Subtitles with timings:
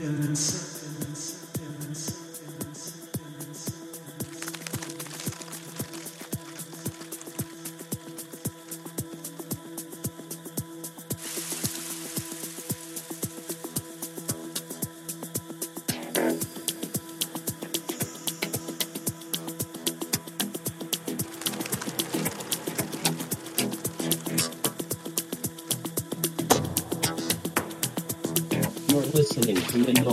[0.00, 0.73] You're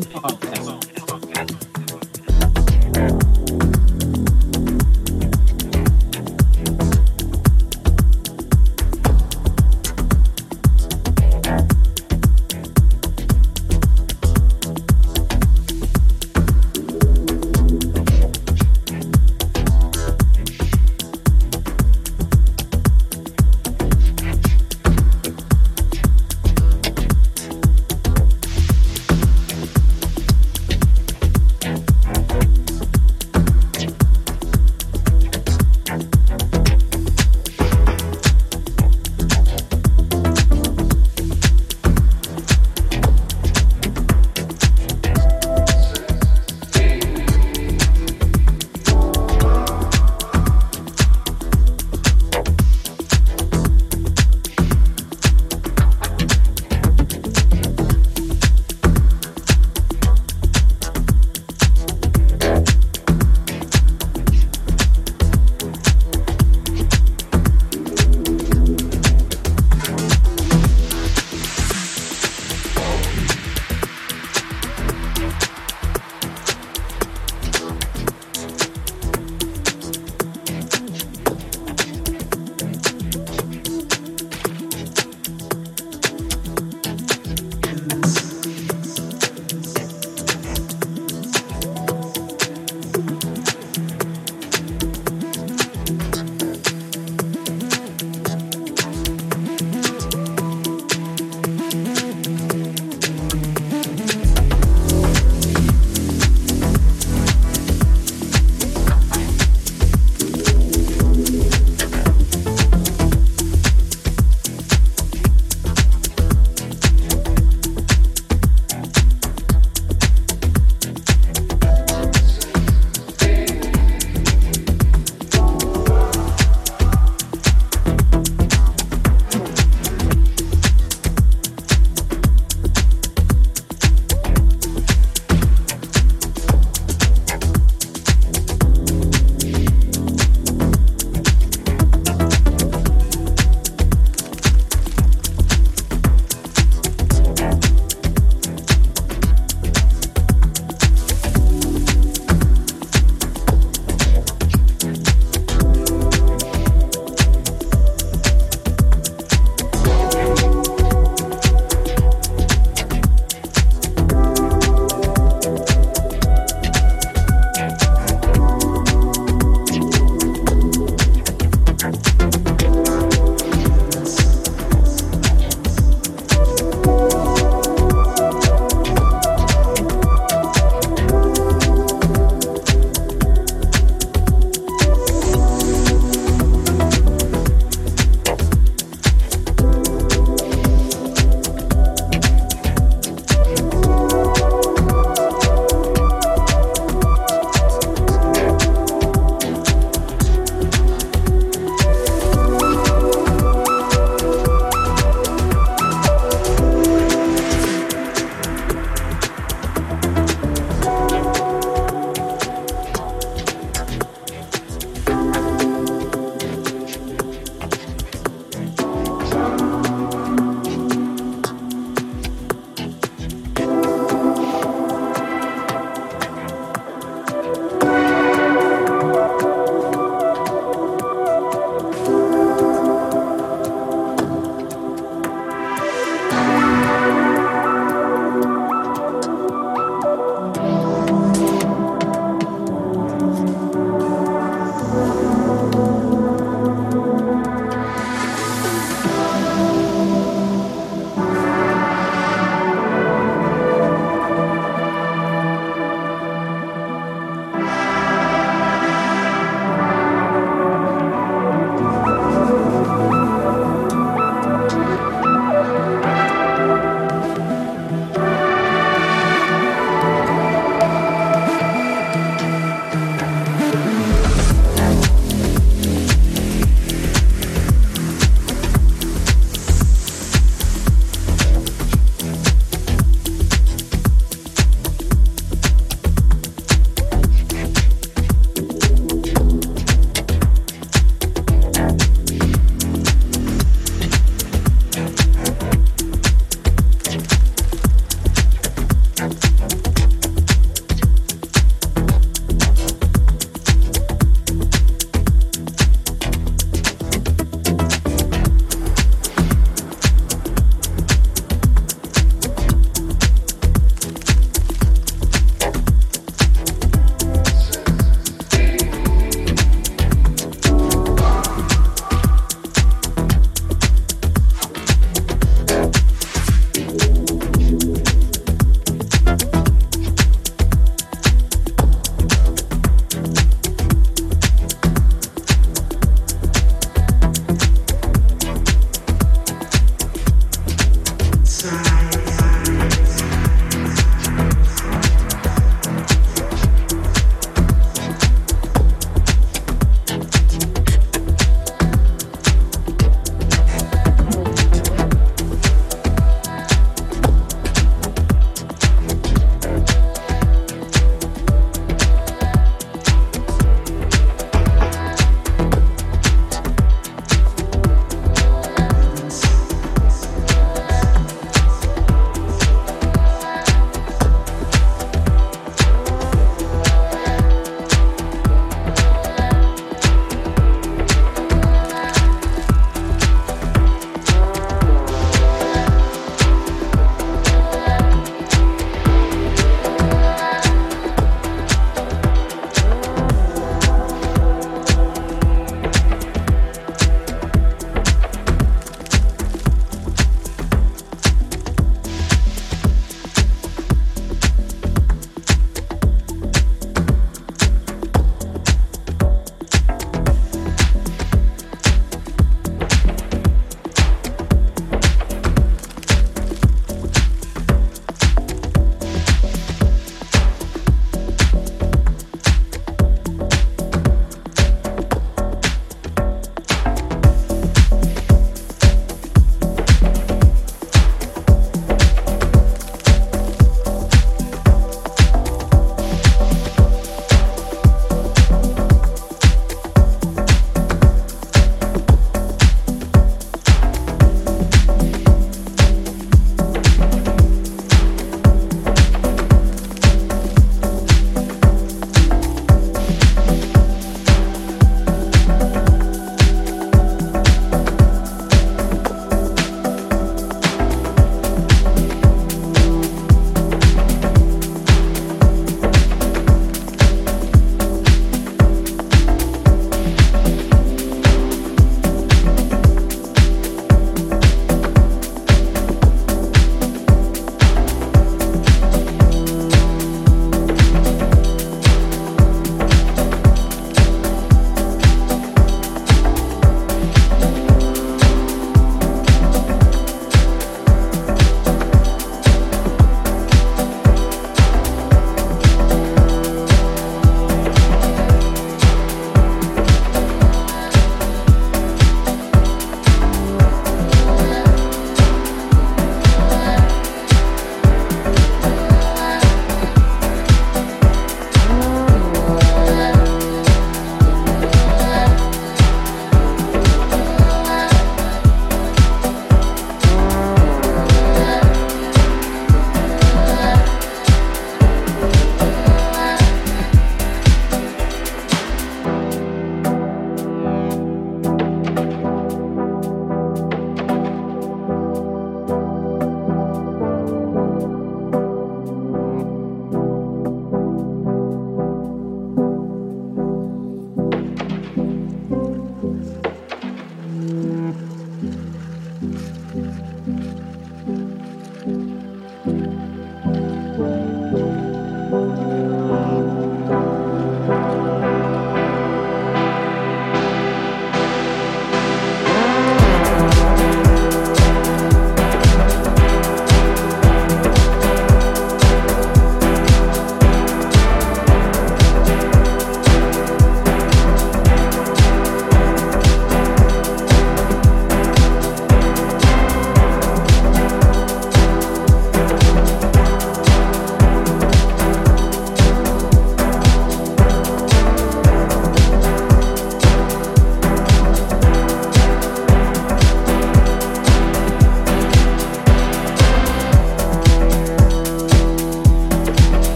[0.00, 0.43] to